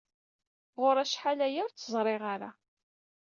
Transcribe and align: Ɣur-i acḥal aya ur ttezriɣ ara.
Ɣur-i 0.81 1.01
acḥal 1.03 1.39
aya 1.47 1.59
ur 1.65 1.69
ttezriɣ 1.71 2.23
ara. 2.33 2.49